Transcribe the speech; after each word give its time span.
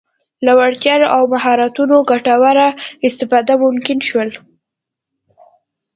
له 0.45 0.51
وړتیاوو 0.59 1.11
او 1.15 1.21
مهارتونو 1.33 1.95
ګټوره 2.11 2.67
استفاده 3.07 3.53
ممکن 3.63 3.97
شول. 4.09 4.29